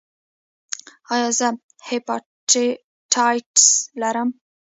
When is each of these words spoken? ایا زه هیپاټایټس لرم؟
ایا 1.13 1.29
زه 1.37 1.47
هیپاټایټس 1.89 3.65
لرم؟ 4.01 4.29